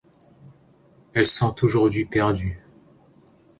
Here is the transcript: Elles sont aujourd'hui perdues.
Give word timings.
Elles 1.13 1.27
sont 1.27 1.63
aujourd'hui 1.63 2.05
perdues. 2.05 2.63